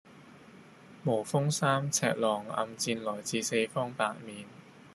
[1.03, 4.47] 無風三尺浪，暗箭來自四方八面